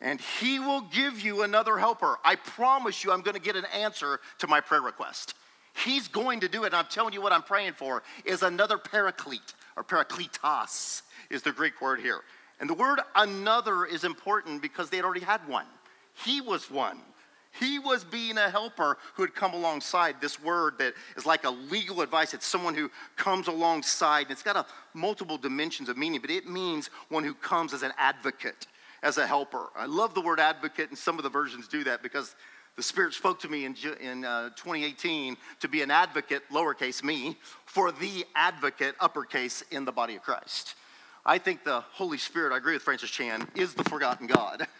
And 0.00 0.20
he 0.40 0.58
will 0.58 0.80
give 0.80 1.20
you 1.20 1.42
another 1.42 1.78
helper. 1.78 2.16
I 2.24 2.34
promise 2.34 3.04
you, 3.04 3.12
I'm 3.12 3.20
going 3.20 3.36
to 3.36 3.40
get 3.40 3.54
an 3.54 3.66
answer 3.66 4.18
to 4.38 4.48
my 4.48 4.60
prayer 4.60 4.82
request. 4.82 5.34
He's 5.74 6.08
going 6.08 6.40
to 6.40 6.48
do 6.48 6.64
it. 6.64 6.66
And 6.66 6.76
I'm 6.76 6.86
telling 6.86 7.12
you 7.12 7.20
what 7.20 7.32
I'm 7.32 7.42
praying 7.42 7.72
for 7.74 8.02
is 8.24 8.42
another 8.42 8.78
paraclete 8.78 9.54
or 9.76 9.84
parakletos 9.84 11.02
is 11.30 11.42
the 11.42 11.52
Greek 11.52 11.80
word 11.80 12.00
here. 12.00 12.20
And 12.60 12.70
the 12.70 12.74
word 12.74 13.00
another 13.16 13.84
is 13.84 14.04
important 14.04 14.62
because 14.62 14.88
they 14.88 14.96
had 14.96 15.04
already 15.04 15.24
had 15.24 15.46
one. 15.48 15.66
He 16.24 16.40
was 16.40 16.70
one. 16.70 16.98
He 17.58 17.78
was 17.78 18.02
being 18.02 18.36
a 18.36 18.50
helper 18.50 18.98
who 19.14 19.22
had 19.22 19.34
come 19.34 19.52
alongside. 19.52 20.20
This 20.20 20.42
word 20.42 20.78
that 20.78 20.94
is 21.16 21.26
like 21.26 21.44
a 21.44 21.50
legal 21.50 22.00
advice. 22.00 22.34
It's 22.34 22.46
someone 22.46 22.74
who 22.74 22.90
comes 23.16 23.46
alongside. 23.46 24.22
And 24.22 24.32
it's 24.32 24.42
got 24.42 24.56
a 24.56 24.66
multiple 24.92 25.38
dimensions 25.38 25.88
of 25.88 25.96
meaning, 25.96 26.20
but 26.20 26.30
it 26.30 26.48
means 26.48 26.90
one 27.08 27.22
who 27.24 27.34
comes 27.34 27.72
as 27.72 27.82
an 27.82 27.92
advocate, 27.96 28.66
as 29.02 29.18
a 29.18 29.26
helper. 29.26 29.68
I 29.76 29.86
love 29.86 30.14
the 30.14 30.20
word 30.20 30.40
advocate, 30.40 30.88
and 30.88 30.98
some 30.98 31.16
of 31.16 31.22
the 31.22 31.30
versions 31.30 31.68
do 31.68 31.84
that 31.84 32.02
because 32.02 32.34
the 32.76 32.82
Spirit 32.82 33.14
spoke 33.14 33.40
to 33.40 33.48
me 33.48 33.64
in, 33.64 33.76
in 34.00 34.24
uh, 34.24 34.50
2018 34.50 35.36
to 35.60 35.68
be 35.68 35.82
an 35.82 35.90
advocate, 35.90 36.42
lowercase 36.50 37.04
me, 37.04 37.36
for 37.66 37.92
the 37.92 38.24
advocate, 38.34 38.94
uppercase, 39.00 39.62
in 39.70 39.84
the 39.84 39.92
body 39.92 40.16
of 40.16 40.22
Christ. 40.22 40.74
I 41.26 41.38
think 41.38 41.64
the 41.64 41.80
Holy 41.80 42.18
Spirit, 42.18 42.52
I 42.52 42.58
agree 42.58 42.74
with 42.74 42.82
Francis 42.82 43.10
Chan, 43.10 43.48
is 43.54 43.74
the 43.74 43.84
forgotten 43.84 44.26
God. 44.26 44.66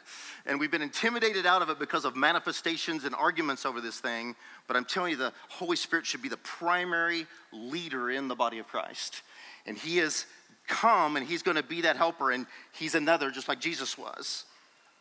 And 0.46 0.60
we've 0.60 0.70
been 0.70 0.82
intimidated 0.82 1.46
out 1.46 1.62
of 1.62 1.70
it 1.70 1.78
because 1.78 2.04
of 2.04 2.16
manifestations 2.16 3.04
and 3.04 3.14
arguments 3.14 3.64
over 3.64 3.80
this 3.80 3.98
thing. 3.98 4.36
But 4.66 4.76
I'm 4.76 4.84
telling 4.84 5.12
you, 5.12 5.16
the 5.16 5.32
Holy 5.48 5.74
Spirit 5.74 6.04
should 6.04 6.20
be 6.20 6.28
the 6.28 6.36
primary 6.36 7.26
leader 7.50 8.10
in 8.10 8.28
the 8.28 8.34
body 8.34 8.58
of 8.58 8.68
Christ. 8.68 9.22
And 9.64 9.78
He 9.78 9.96
has 9.98 10.26
come 10.66 11.16
and 11.16 11.26
He's 11.26 11.42
going 11.42 11.56
to 11.56 11.62
be 11.62 11.80
that 11.80 11.96
helper, 11.96 12.30
and 12.30 12.46
He's 12.72 12.94
another, 12.94 13.30
just 13.30 13.48
like 13.48 13.58
Jesus 13.58 13.96
was. 13.96 14.44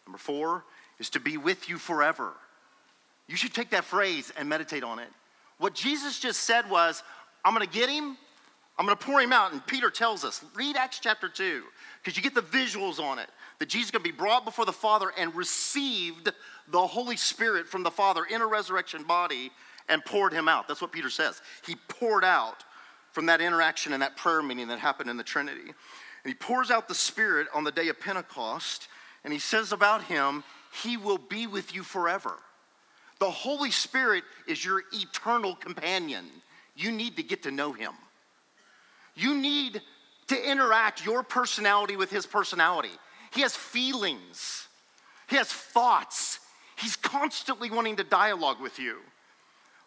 Number 0.07 0.17
four 0.17 0.63
is 0.97 1.09
to 1.09 1.19
be 1.19 1.35
with 1.35 1.67
you 1.67 1.77
forever. 1.77 2.31
You 3.27 3.35
should 3.35 3.53
take 3.53 3.69
that 3.71 3.85
phrase 3.85 4.31
and 4.37 4.47
meditate 4.49 4.83
on 4.83 4.99
it. 4.99 5.09
What 5.57 5.75
Jesus 5.75 6.19
just 6.19 6.41
said 6.41 6.69
was, 6.69 7.03
I'm 7.45 7.53
going 7.53 7.65
to 7.65 7.73
get 7.73 7.89
Him, 7.89 8.17
I'm 8.77 8.85
going 8.85 8.97
to 8.97 9.05
pour 9.05 9.21
him 9.21 9.31
out. 9.31 9.51
And 9.51 9.65
Peter 9.65 9.89
tells 9.89 10.23
us, 10.23 10.43
read 10.55 10.75
Acts 10.75 10.99
chapter 10.99 11.29
2, 11.29 11.63
because 12.01 12.17
you 12.17 12.23
get 12.23 12.33
the 12.33 12.41
visuals 12.41 12.99
on 12.99 13.19
it. 13.19 13.29
That 13.59 13.69
Jesus 13.69 13.87
is 13.87 13.91
going 13.91 14.03
to 14.03 14.11
be 14.11 14.17
brought 14.17 14.45
before 14.45 14.65
the 14.65 14.73
Father 14.73 15.11
and 15.17 15.33
received 15.35 16.31
the 16.69 16.87
Holy 16.87 17.15
Spirit 17.15 17.67
from 17.67 17.83
the 17.83 17.91
Father 17.91 18.23
in 18.25 18.41
a 18.41 18.47
resurrection 18.47 19.03
body 19.03 19.51
and 19.89 20.03
poured 20.03 20.33
him 20.33 20.47
out. 20.47 20.67
That's 20.67 20.81
what 20.81 20.91
Peter 20.91 21.09
says. 21.09 21.41
He 21.65 21.75
poured 21.87 22.23
out 22.23 22.63
from 23.11 23.27
that 23.27 23.41
interaction 23.41 23.93
and 23.93 24.01
that 24.01 24.17
prayer 24.17 24.41
meeting 24.41 24.69
that 24.69 24.79
happened 24.79 25.09
in 25.09 25.17
the 25.17 25.23
Trinity. 25.23 25.67
And 25.67 26.31
he 26.31 26.33
pours 26.33 26.71
out 26.71 26.87
the 26.87 26.95
Spirit 26.95 27.47
on 27.53 27.63
the 27.63 27.71
day 27.71 27.89
of 27.89 27.99
Pentecost, 27.99 28.87
and 29.23 29.31
he 29.31 29.39
says 29.39 29.71
about 29.71 30.03
him, 30.03 30.43
He 30.83 30.97
will 30.97 31.19
be 31.19 31.45
with 31.45 31.75
you 31.75 31.83
forever. 31.83 32.37
The 33.23 33.31
Holy 33.31 33.71
Spirit 33.71 34.25
is 34.47 34.65
your 34.65 34.83
eternal 34.91 35.55
companion. 35.55 36.25
You 36.75 36.91
need 36.91 37.15
to 37.15 37.23
get 37.23 37.43
to 37.43 37.51
know 37.51 37.71
him. 37.71 37.93
You 39.15 39.33
need 39.33 39.81
to 40.27 40.51
interact 40.51 41.05
your 41.05 41.23
personality 41.23 41.95
with 41.95 42.11
his 42.11 42.25
personality. 42.25 42.89
He 43.31 43.39
has 43.39 43.55
feelings, 43.55 44.67
he 45.29 45.37
has 45.37 45.47
thoughts. 45.47 46.41
He's 46.77 46.97
constantly 46.97 47.71
wanting 47.71 47.95
to 47.95 48.03
dialogue 48.03 48.59
with 48.59 48.77
you. 48.77 48.97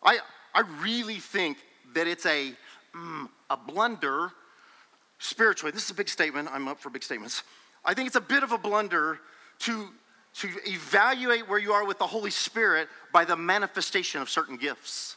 I, 0.03 0.21
I 0.55 0.63
really 0.81 1.17
think 1.17 1.59
that 1.93 2.07
it's 2.07 2.25
a, 2.25 2.55
mm, 2.95 3.29
a 3.51 3.57
blunder 3.59 4.31
spiritually. 5.19 5.73
This 5.73 5.85
is 5.85 5.91
a 5.91 5.95
big 5.95 6.09
statement. 6.09 6.49
I'm 6.51 6.69
up 6.69 6.81
for 6.81 6.89
big 6.89 7.03
statements. 7.03 7.43
I 7.85 7.93
think 7.93 8.07
it's 8.07 8.17
a 8.17 8.21
bit 8.23 8.43
of 8.43 8.53
a 8.53 8.59
blunder 8.59 9.19
to, 9.59 9.89
to 10.41 10.49
evaluate 10.67 11.49
where 11.49 11.59
you 11.59 11.73
are 11.73 11.87
with 11.87 11.99
the 11.99 12.07
Holy 12.07 12.31
Spirit 12.31 12.89
by 13.13 13.25
the 13.25 13.37
manifestation 13.37 14.21
of 14.21 14.29
certain 14.29 14.57
gifts. 14.57 15.17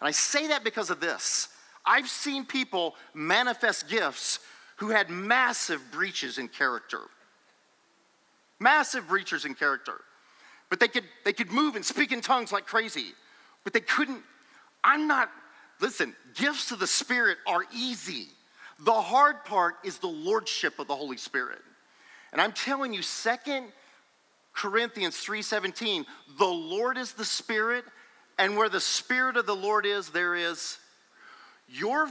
And 0.00 0.08
I 0.08 0.10
say 0.10 0.48
that 0.48 0.64
because 0.64 0.90
of 0.90 1.00
this. 1.00 1.48
I've 1.86 2.08
seen 2.08 2.44
people 2.44 2.96
manifest 3.14 3.88
gifts 3.88 4.40
who 4.76 4.90
had 4.90 5.10
massive 5.10 5.80
breaches 5.92 6.38
in 6.38 6.48
character. 6.48 7.00
Massive 8.58 9.08
breaches 9.08 9.44
in 9.44 9.54
character. 9.54 10.00
But 10.70 10.80
they 10.80 10.88
could, 10.88 11.04
they 11.24 11.32
could 11.32 11.50
move 11.50 11.76
and 11.76 11.84
speak 11.84 12.12
in 12.12 12.20
tongues 12.20 12.52
like 12.52 12.66
crazy, 12.66 13.12
but 13.64 13.72
they 13.72 13.80
couldn't. 13.80 14.22
I'm 14.84 15.06
not, 15.06 15.30
listen, 15.80 16.14
gifts 16.34 16.70
of 16.72 16.78
the 16.78 16.86
Spirit 16.86 17.38
are 17.46 17.62
easy. 17.74 18.26
The 18.80 18.92
hard 18.92 19.44
part 19.44 19.76
is 19.84 19.98
the 19.98 20.08
lordship 20.08 20.78
of 20.78 20.88
the 20.88 20.94
Holy 20.94 21.16
Spirit. 21.16 21.60
And 22.32 22.40
I'm 22.40 22.52
telling 22.52 22.92
you, 22.92 23.02
Second 23.02 23.72
Corinthians 24.52 25.16
3:17, 25.16 26.06
the 26.38 26.44
Lord 26.44 26.98
is 26.98 27.12
the 27.12 27.24
Spirit, 27.24 27.84
and 28.38 28.56
where 28.56 28.68
the 28.68 28.80
Spirit 28.80 29.36
of 29.36 29.46
the 29.46 29.56
Lord 29.56 29.86
is, 29.86 30.10
there 30.10 30.34
is 30.34 30.78
your, 31.68 32.08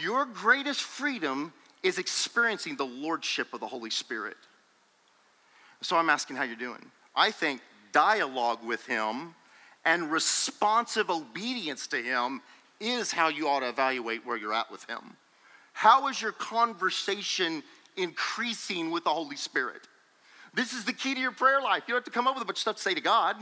your 0.00 0.26
greatest 0.26 0.82
freedom 0.82 1.52
is 1.82 1.98
experiencing 1.98 2.76
the 2.76 2.84
lordship 2.84 3.54
of 3.54 3.60
the 3.60 3.66
Holy 3.66 3.90
Spirit. 3.90 4.36
So 5.80 5.96
I'm 5.96 6.10
asking 6.10 6.36
how 6.36 6.42
you're 6.42 6.56
doing. 6.56 6.84
I 7.14 7.30
think 7.30 7.60
dialogue 7.92 8.64
with 8.64 8.84
Him 8.86 9.34
and 9.84 10.10
responsive 10.10 11.08
obedience 11.08 11.86
to 11.88 12.02
Him 12.02 12.42
is 12.80 13.12
how 13.12 13.28
you 13.28 13.48
ought 13.48 13.60
to 13.60 13.68
evaluate 13.68 14.26
where 14.26 14.36
you're 14.36 14.54
at 14.54 14.70
with 14.70 14.84
Him. 14.84 15.16
How 15.72 16.08
is 16.08 16.20
your 16.20 16.32
conversation 16.32 17.62
increasing 17.96 18.90
with 18.90 19.04
the 19.04 19.10
Holy 19.10 19.36
Spirit? 19.36 19.82
This 20.58 20.72
is 20.72 20.84
the 20.84 20.92
key 20.92 21.14
to 21.14 21.20
your 21.20 21.30
prayer 21.30 21.60
life. 21.60 21.84
You 21.86 21.94
don't 21.94 21.98
have 21.98 22.04
to 22.06 22.10
come 22.10 22.26
up 22.26 22.34
with 22.34 22.42
a 22.42 22.44
bunch 22.44 22.56
of 22.56 22.62
stuff 22.62 22.76
to 22.78 22.82
say 22.82 22.92
to 22.92 23.00
God. 23.00 23.36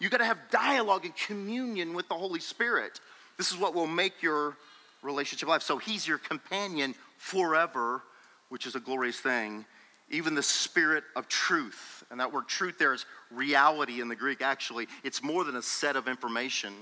You 0.00 0.08
got 0.08 0.18
to 0.18 0.24
have 0.24 0.50
dialogue 0.50 1.04
and 1.04 1.14
communion 1.14 1.94
with 1.94 2.08
the 2.08 2.16
Holy 2.16 2.40
Spirit. 2.40 2.98
This 3.38 3.52
is 3.52 3.56
what 3.56 3.72
will 3.72 3.86
make 3.86 4.20
your 4.20 4.56
relationship 5.00 5.48
life. 5.48 5.62
So 5.62 5.78
He's 5.78 6.08
your 6.08 6.18
companion 6.18 6.96
forever, 7.18 8.02
which 8.48 8.66
is 8.66 8.74
a 8.74 8.80
glorious 8.80 9.20
thing. 9.20 9.64
Even 10.10 10.34
the 10.34 10.42
Spirit 10.42 11.04
of 11.14 11.28
truth, 11.28 12.02
and 12.10 12.18
that 12.18 12.32
word 12.32 12.48
truth 12.48 12.78
there 12.78 12.94
is 12.94 13.06
reality 13.30 14.00
in 14.00 14.08
the 14.08 14.16
Greek, 14.16 14.42
actually. 14.42 14.88
It's 15.04 15.22
more 15.22 15.44
than 15.44 15.54
a 15.54 15.62
set 15.62 15.94
of 15.94 16.08
information. 16.08 16.72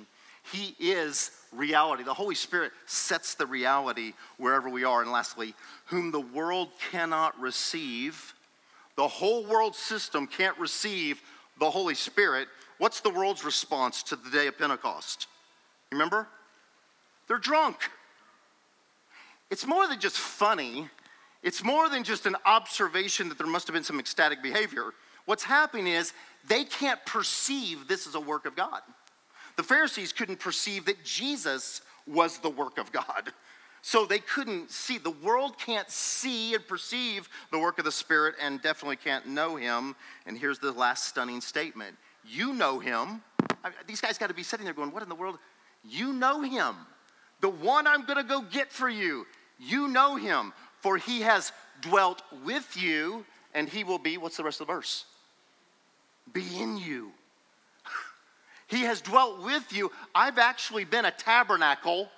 He 0.50 0.74
is 0.78 1.30
reality. 1.52 2.04
The 2.04 2.14
Holy 2.14 2.36
Spirit 2.36 2.72
sets 2.86 3.34
the 3.34 3.44
reality 3.44 4.14
wherever 4.38 4.70
we 4.70 4.84
are. 4.84 5.02
And 5.02 5.12
lastly, 5.12 5.54
whom 5.84 6.10
the 6.10 6.20
world 6.20 6.70
cannot 6.90 7.38
receive, 7.38 8.32
the 8.96 9.08
whole 9.08 9.44
world 9.44 9.74
system 9.74 10.26
can't 10.26 10.58
receive 10.58 11.22
the 11.58 11.70
Holy 11.70 11.94
Spirit. 11.94 12.48
What's 12.78 13.00
the 13.00 13.10
world's 13.10 13.44
response 13.44 14.02
to 14.04 14.16
the 14.16 14.30
day 14.30 14.46
of 14.46 14.58
Pentecost? 14.58 15.26
Remember? 15.92 16.28
They're 17.28 17.38
drunk. 17.38 17.76
It's 19.50 19.66
more 19.66 19.86
than 19.86 20.00
just 20.00 20.18
funny, 20.18 20.88
it's 21.42 21.62
more 21.62 21.88
than 21.88 22.02
just 22.02 22.26
an 22.26 22.36
observation 22.46 23.28
that 23.28 23.38
there 23.38 23.46
must 23.46 23.66
have 23.66 23.74
been 23.74 23.84
some 23.84 24.00
ecstatic 24.00 24.42
behavior. 24.42 24.90
What's 25.26 25.44
happening 25.44 25.86
is 25.86 26.12
they 26.48 26.64
can't 26.64 27.04
perceive 27.06 27.86
this 27.86 28.06
is 28.06 28.14
a 28.14 28.20
work 28.20 28.46
of 28.46 28.56
God. 28.56 28.80
The 29.56 29.62
Pharisees 29.62 30.12
couldn't 30.12 30.40
perceive 30.40 30.86
that 30.86 31.04
Jesus 31.04 31.82
was 32.06 32.38
the 32.38 32.50
work 32.50 32.78
of 32.78 32.92
God. 32.92 33.32
So 33.86 34.06
they 34.06 34.18
couldn't 34.18 34.70
see. 34.70 34.96
The 34.96 35.10
world 35.10 35.58
can't 35.58 35.90
see 35.90 36.54
and 36.54 36.66
perceive 36.66 37.28
the 37.50 37.58
work 37.58 37.78
of 37.78 37.84
the 37.84 37.92
Spirit 37.92 38.34
and 38.40 38.62
definitely 38.62 38.96
can't 38.96 39.26
know 39.26 39.56
Him. 39.56 39.94
And 40.24 40.38
here's 40.38 40.58
the 40.58 40.72
last 40.72 41.04
stunning 41.04 41.42
statement 41.42 41.94
You 42.24 42.54
know 42.54 42.78
Him. 42.78 43.22
I 43.62 43.68
mean, 43.68 43.78
these 43.86 44.00
guys 44.00 44.16
got 44.16 44.28
to 44.28 44.34
be 44.34 44.42
sitting 44.42 44.64
there 44.64 44.72
going, 44.72 44.90
What 44.90 45.02
in 45.02 45.10
the 45.10 45.14
world? 45.14 45.38
You 45.84 46.14
know 46.14 46.40
Him. 46.40 46.74
The 47.42 47.50
one 47.50 47.86
I'm 47.86 48.06
going 48.06 48.16
to 48.16 48.24
go 48.24 48.40
get 48.40 48.72
for 48.72 48.88
you. 48.88 49.26
You 49.58 49.88
know 49.88 50.16
him, 50.16 50.52
for 50.80 50.96
he 50.96 51.20
has 51.20 51.52
dwelt 51.80 52.22
with 52.44 52.76
you, 52.76 53.24
and 53.54 53.68
he 53.68 53.84
will 53.84 53.98
be, 53.98 54.16
what's 54.16 54.38
the 54.38 54.44
rest 54.44 54.60
of 54.62 54.66
the 54.66 54.72
verse? 54.72 55.04
Be 56.32 56.44
in 56.58 56.78
you. 56.78 57.12
He 58.66 58.80
has 58.80 59.02
dwelt 59.02 59.42
with 59.42 59.74
you. 59.74 59.92
I've 60.14 60.38
actually 60.38 60.84
been 60.84 61.04
a 61.04 61.10
tabernacle 61.10 62.08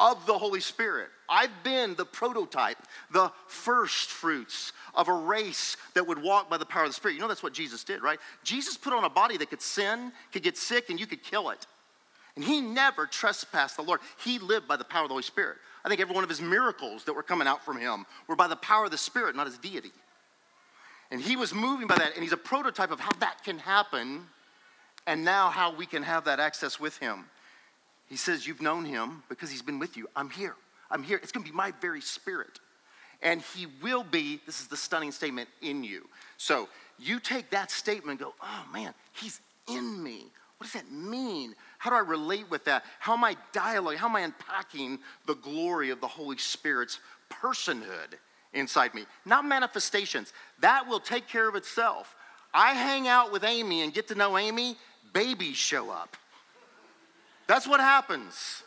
of 0.00 0.26
the 0.26 0.38
Holy 0.38 0.60
Spirit. 0.60 1.08
I've 1.28 1.62
been 1.62 1.94
the 1.94 2.04
prototype, 2.04 2.78
the 3.10 3.30
first 3.46 4.10
fruits 4.10 4.72
of 4.94 5.08
a 5.08 5.12
race 5.12 5.76
that 5.94 6.06
would 6.06 6.22
walk 6.22 6.48
by 6.48 6.56
the 6.56 6.64
power 6.64 6.84
of 6.84 6.90
the 6.90 6.94
Spirit. 6.94 7.14
You 7.14 7.20
know 7.20 7.28
that's 7.28 7.42
what 7.42 7.52
Jesus 7.52 7.84
did, 7.84 8.02
right? 8.02 8.18
Jesus 8.44 8.76
put 8.76 8.92
on 8.92 9.04
a 9.04 9.10
body 9.10 9.36
that 9.36 9.50
could 9.50 9.60
sin, 9.60 10.12
could 10.32 10.42
get 10.42 10.56
sick, 10.56 10.88
and 10.90 10.98
you 10.98 11.06
could 11.06 11.22
kill 11.22 11.50
it. 11.50 11.66
And 12.36 12.44
he 12.44 12.60
never 12.60 13.06
trespassed 13.06 13.76
the 13.76 13.82
Lord. 13.82 14.00
He 14.24 14.38
lived 14.38 14.68
by 14.68 14.76
the 14.76 14.84
power 14.84 15.02
of 15.02 15.08
the 15.08 15.14
Holy 15.14 15.24
Spirit. 15.24 15.56
I 15.84 15.88
think 15.88 16.00
every 16.00 16.14
one 16.14 16.24
of 16.24 16.30
his 16.30 16.40
miracles 16.40 17.04
that 17.04 17.12
were 17.12 17.22
coming 17.22 17.48
out 17.48 17.64
from 17.64 17.78
him 17.78 18.06
were 18.28 18.36
by 18.36 18.46
the 18.46 18.56
power 18.56 18.84
of 18.84 18.90
the 18.90 18.98
Spirit, 18.98 19.34
not 19.34 19.46
his 19.46 19.58
deity. 19.58 19.92
And 21.10 21.20
he 21.20 21.36
was 21.36 21.52
moving 21.52 21.86
by 21.86 21.96
that, 21.96 22.14
and 22.14 22.22
he's 22.22 22.32
a 22.32 22.36
prototype 22.36 22.90
of 22.90 23.00
how 23.00 23.12
that 23.20 23.42
can 23.42 23.58
happen, 23.58 24.26
and 25.06 25.24
now 25.24 25.50
how 25.50 25.74
we 25.74 25.86
can 25.86 26.02
have 26.02 26.24
that 26.24 26.38
access 26.38 26.78
with 26.78 26.98
him. 26.98 27.24
He 28.08 28.16
says, 28.16 28.46
You've 28.46 28.62
known 28.62 28.84
him 28.84 29.22
because 29.28 29.50
he's 29.50 29.62
been 29.62 29.78
with 29.78 29.96
you. 29.96 30.08
I'm 30.16 30.30
here. 30.30 30.56
I'm 30.90 31.02
here. 31.02 31.18
It's 31.22 31.32
going 31.32 31.44
to 31.44 31.50
be 31.50 31.56
my 31.56 31.72
very 31.80 32.00
spirit. 32.00 32.60
And 33.20 33.42
he 33.42 33.66
will 33.82 34.04
be, 34.04 34.40
this 34.46 34.60
is 34.60 34.68
the 34.68 34.76
stunning 34.76 35.10
statement, 35.10 35.48
in 35.60 35.82
you. 35.82 36.08
So 36.36 36.68
you 36.98 37.18
take 37.18 37.50
that 37.50 37.70
statement 37.70 38.20
and 38.20 38.28
go, 38.28 38.34
Oh 38.42 38.64
man, 38.72 38.94
he's 39.12 39.40
in 39.68 40.02
me. 40.02 40.26
What 40.58 40.64
does 40.64 40.72
that 40.72 40.90
mean? 40.90 41.54
How 41.78 41.90
do 41.90 41.96
I 41.96 42.00
relate 42.00 42.50
with 42.50 42.64
that? 42.64 42.84
How 42.98 43.14
am 43.14 43.22
I 43.22 43.36
dialogue? 43.52 43.96
How 43.96 44.08
am 44.08 44.16
I 44.16 44.20
unpacking 44.20 44.98
the 45.26 45.36
glory 45.36 45.90
of 45.90 46.00
the 46.00 46.08
Holy 46.08 46.36
Spirit's 46.36 46.98
personhood 47.30 48.14
inside 48.54 48.92
me? 48.92 49.04
Not 49.24 49.44
manifestations. 49.44 50.32
That 50.60 50.88
will 50.88 50.98
take 50.98 51.28
care 51.28 51.48
of 51.48 51.54
itself. 51.54 52.16
I 52.52 52.72
hang 52.72 53.06
out 53.06 53.30
with 53.30 53.44
Amy 53.44 53.82
and 53.82 53.94
get 53.94 54.08
to 54.08 54.16
know 54.16 54.36
Amy, 54.36 54.76
babies 55.12 55.56
show 55.56 55.90
up. 55.90 56.16
That's 57.48 57.66
what 57.66 57.80
happens. 57.80 58.62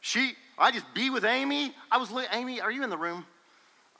She, 0.00 0.32
I 0.58 0.72
just 0.72 0.92
be 0.94 1.10
with 1.10 1.24
Amy. 1.24 1.72
I 1.92 1.98
was, 1.98 2.12
Amy, 2.32 2.60
are 2.60 2.72
you 2.72 2.82
in 2.82 2.90
the 2.90 2.96
room? 2.96 3.24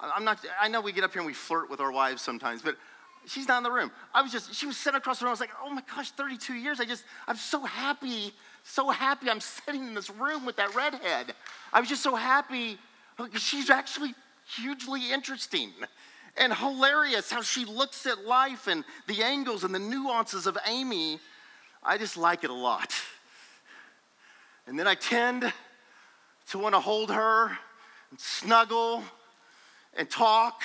I'm 0.00 0.24
not, 0.24 0.44
I 0.60 0.68
know 0.68 0.80
we 0.80 0.92
get 0.92 1.04
up 1.04 1.12
here 1.12 1.20
and 1.20 1.26
we 1.26 1.34
flirt 1.34 1.70
with 1.70 1.80
our 1.80 1.92
wives 1.92 2.22
sometimes, 2.22 2.62
but 2.62 2.76
she's 3.26 3.46
not 3.46 3.58
in 3.58 3.62
the 3.62 3.70
room. 3.70 3.90
I 4.14 4.22
was 4.22 4.32
just, 4.32 4.54
she 4.54 4.66
was 4.66 4.76
sitting 4.76 4.96
across 4.96 5.18
the 5.18 5.26
room. 5.26 5.30
I 5.30 5.32
was 5.32 5.40
like, 5.40 5.50
oh 5.62 5.70
my 5.70 5.82
gosh, 5.94 6.10
32 6.12 6.54
years. 6.54 6.80
I 6.80 6.86
just, 6.86 7.04
I'm 7.28 7.36
so 7.36 7.62
happy, 7.62 8.32
so 8.64 8.88
happy 8.90 9.28
I'm 9.30 9.40
sitting 9.66 9.86
in 9.86 9.94
this 9.94 10.08
room 10.08 10.46
with 10.46 10.56
that 10.56 10.74
redhead. 10.74 11.34
I 11.72 11.80
was 11.80 11.88
just 11.88 12.02
so 12.02 12.14
happy. 12.14 12.78
She's 13.36 13.68
actually 13.68 14.14
hugely 14.56 15.12
interesting 15.12 15.72
and 16.38 16.54
hilarious 16.54 17.30
how 17.30 17.42
she 17.42 17.64
looks 17.66 18.06
at 18.06 18.24
life 18.24 18.66
and 18.66 18.82
the 19.08 19.22
angles 19.22 19.62
and 19.64 19.74
the 19.74 19.78
nuances 19.78 20.46
of 20.46 20.56
Amy. 20.66 21.18
I 21.82 21.98
just 21.98 22.16
like 22.16 22.44
it 22.44 22.50
a 22.50 22.54
lot. 22.54 22.94
And 24.66 24.78
then 24.78 24.86
I 24.86 24.94
tend 24.94 25.52
to 26.48 26.58
want 26.58 26.74
to 26.74 26.80
hold 26.80 27.10
her 27.10 27.46
and 28.10 28.18
snuggle 28.18 29.02
and 29.96 30.08
talk 30.10 30.62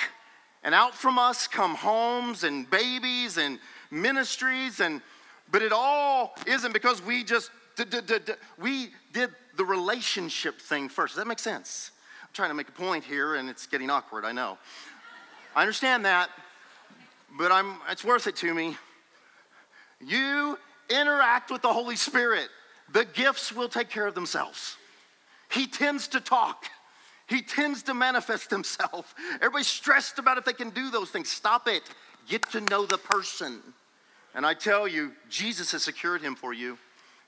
and 0.62 0.74
out 0.74 0.94
from 0.94 1.18
us 1.18 1.46
come 1.46 1.74
homes 1.74 2.44
and 2.44 2.68
babies 2.70 3.36
and 3.38 3.58
ministries 3.90 4.80
and 4.80 5.00
but 5.50 5.60
it 5.60 5.72
all 5.72 6.34
isn't 6.46 6.72
because 6.72 7.02
we 7.02 7.24
just 7.24 7.50
we 8.58 8.90
did 9.12 9.30
the 9.56 9.64
relationship 9.64 10.60
thing 10.60 10.88
first. 10.88 11.14
Does 11.14 11.22
that 11.22 11.28
make 11.28 11.38
sense? 11.38 11.90
I'm 12.22 12.28
trying 12.32 12.50
to 12.50 12.54
make 12.54 12.68
a 12.68 12.72
point 12.72 13.04
here 13.04 13.34
and 13.34 13.48
it's 13.48 13.66
getting 13.66 13.90
awkward, 13.90 14.24
I 14.24 14.32
know. 14.32 14.58
I 15.54 15.60
understand 15.60 16.06
that, 16.06 16.30
but 17.36 17.52
I'm, 17.52 17.76
it's 17.90 18.04
worth 18.04 18.26
it 18.26 18.36
to 18.36 18.54
me. 18.54 18.76
You 20.00 20.58
interact 20.88 21.50
with 21.50 21.60
the 21.62 21.72
Holy 21.72 21.96
Spirit, 21.96 22.48
the 22.92 23.04
gifts 23.04 23.52
will 23.52 23.68
take 23.68 23.88
care 23.88 24.06
of 24.06 24.14
themselves. 24.14 24.76
He 25.50 25.66
tends 25.66 26.08
to 26.08 26.20
talk. 26.20 26.66
He 27.26 27.42
tends 27.42 27.82
to 27.84 27.94
manifest 27.94 28.50
himself. 28.50 29.14
Everybody's 29.36 29.66
stressed 29.66 30.18
about 30.18 30.38
if 30.38 30.44
they 30.44 30.52
can 30.52 30.70
do 30.70 30.90
those 30.90 31.10
things. 31.10 31.28
Stop 31.28 31.68
it. 31.68 31.82
Get 32.28 32.48
to 32.50 32.60
know 32.60 32.86
the 32.86 32.98
person. 32.98 33.60
And 34.34 34.46
I 34.46 34.54
tell 34.54 34.86
you, 34.88 35.12
Jesus 35.28 35.72
has 35.72 35.82
secured 35.82 36.22
him 36.22 36.34
for 36.34 36.52
you. 36.52 36.78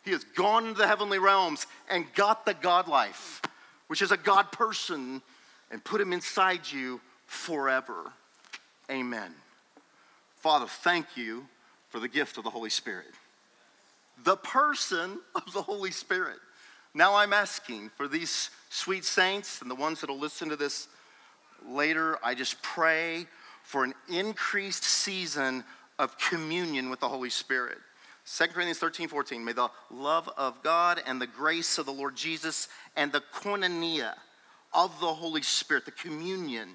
He 0.04 0.10
has 0.10 0.24
gone 0.24 0.66
into 0.66 0.78
the 0.78 0.86
heavenly 0.86 1.18
realms 1.18 1.66
and 1.88 2.12
got 2.14 2.44
the 2.44 2.54
God 2.54 2.88
life, 2.88 3.40
which 3.86 4.02
is 4.02 4.10
a 4.10 4.16
God 4.16 4.52
person, 4.52 5.22
and 5.70 5.82
put 5.82 6.00
him 6.00 6.12
inside 6.12 6.70
you 6.70 7.00
forever. 7.26 8.12
Amen. 8.90 9.34
Father, 10.36 10.66
thank 10.66 11.16
you 11.16 11.46
for 11.88 12.00
the 12.00 12.08
gift 12.08 12.36
of 12.36 12.44
the 12.44 12.50
Holy 12.50 12.68
Spirit, 12.68 13.06
the 14.22 14.36
person 14.36 15.18
of 15.34 15.52
the 15.52 15.62
Holy 15.62 15.90
Spirit. 15.90 16.38
Now 16.94 17.16
I'm 17.16 17.32
asking 17.32 17.90
for 17.96 18.06
these 18.06 18.50
sweet 18.70 19.04
saints 19.04 19.60
and 19.60 19.70
the 19.70 19.74
ones 19.74 20.00
that'll 20.00 20.18
listen 20.18 20.48
to 20.50 20.56
this 20.56 20.88
later. 21.66 22.18
I 22.22 22.34
just 22.34 22.62
pray 22.62 23.26
for 23.62 23.82
an 23.82 23.94
increased 24.08 24.84
season 24.84 25.64
of 25.98 26.16
communion 26.18 26.90
with 26.90 27.00
the 27.00 27.08
Holy 27.08 27.30
Spirit. 27.30 27.78
2 28.26 28.46
Corinthians 28.48 28.78
13, 28.78 29.08
14. 29.08 29.44
May 29.44 29.52
the 29.52 29.68
love 29.90 30.30
of 30.36 30.62
God 30.62 31.02
and 31.06 31.20
the 31.20 31.26
grace 31.26 31.78
of 31.78 31.86
the 31.86 31.92
Lord 31.92 32.16
Jesus 32.16 32.68
and 32.96 33.12
the 33.12 33.22
koinonia 33.34 34.14
of 34.72 34.98
the 35.00 35.12
Holy 35.12 35.42
Spirit, 35.42 35.84
the 35.84 35.90
communion, 35.90 36.68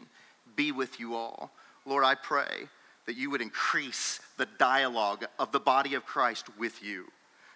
be 0.56 0.72
with 0.72 1.00
you 1.00 1.16
all. 1.16 1.52
Lord, 1.86 2.04
I 2.04 2.16
pray 2.16 2.68
that 3.06 3.18
you 3.18 3.30
would 3.32 3.42
increase 3.42 4.20
the 4.38 4.48
dialogue 4.58 5.26
of 5.40 5.52
the 5.52 5.60
body 5.60 5.96
of 5.96 6.06
Christ 6.06 6.46
with 6.58 6.84
you. 6.84 7.06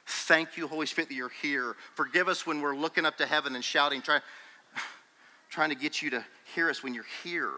Thank 0.06 0.58
you, 0.58 0.68
Holy 0.68 0.86
Spirit, 0.86 1.10
that 1.10 1.16
you're 1.16 1.32
here. 1.42 1.76
Forgive 1.96 2.28
us 2.28 2.46
when 2.46 2.62
we're 2.62 2.76
looking 2.76 3.06
up 3.06 3.18
to 3.18 3.26
heaven 3.26 3.56
and 3.56 3.64
shouting, 3.64 4.02
try, 4.02 4.20
trying 5.50 5.70
to 5.70 5.76
get 5.76 6.02
you 6.02 6.10
to 6.12 6.26
hear 6.56 6.70
us 6.70 6.84
when 6.84 6.94
you're 6.94 7.06
here. 7.24 7.52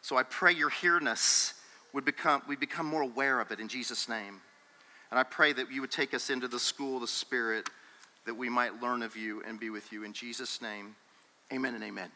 So 0.00 0.16
I 0.16 0.22
pray 0.22 0.52
your 0.52 0.70
hearness 0.70 1.54
would 1.92 2.04
become, 2.04 2.42
we 2.46 2.56
become 2.56 2.86
more 2.86 3.02
aware 3.02 3.40
of 3.40 3.50
it 3.50 3.60
in 3.60 3.68
Jesus' 3.68 4.08
name. 4.08 4.40
And 5.10 5.18
I 5.18 5.22
pray 5.22 5.52
that 5.52 5.70
you 5.70 5.80
would 5.80 5.90
take 5.90 6.12
us 6.14 6.30
into 6.30 6.48
the 6.48 6.58
school 6.58 6.96
of 6.96 7.00
the 7.00 7.08
Spirit 7.08 7.68
that 8.26 8.34
we 8.34 8.48
might 8.48 8.80
learn 8.80 9.02
of 9.02 9.16
you 9.16 9.42
and 9.46 9.60
be 9.60 9.70
with 9.70 9.92
you. 9.92 10.04
In 10.04 10.12
Jesus' 10.12 10.60
name, 10.60 10.96
amen 11.52 11.74
and 11.74 11.84
amen. 11.84 12.10